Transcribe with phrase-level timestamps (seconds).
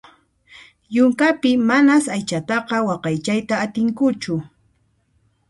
[0.95, 4.35] Yunkapiqa manas aychataqa waqaychayta atinkuchu.